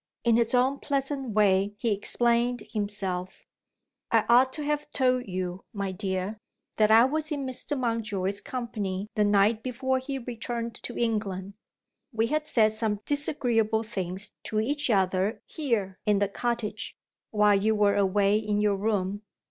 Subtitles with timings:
[0.23, 3.45] In his own pleasant way he explained himself:
[4.09, 6.39] "I ought to have told you, my dear,
[6.77, 7.77] that I was in Mr.
[7.79, 11.53] Mountjoy's company the night before he returned to England.
[12.11, 16.97] We had said some disagreeable things to each other here in the cottage,
[17.29, 19.21] while you were away in your room.